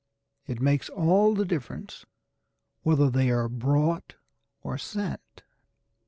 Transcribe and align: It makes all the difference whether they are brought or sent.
It 0.47 0.59
makes 0.59 0.89
all 0.89 1.35
the 1.35 1.45
difference 1.45 2.07
whether 2.81 3.07
they 3.07 3.29
are 3.29 3.47
brought 3.47 4.15
or 4.63 4.75
sent. 4.79 5.43